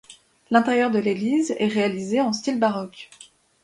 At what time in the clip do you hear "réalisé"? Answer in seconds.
1.67-2.21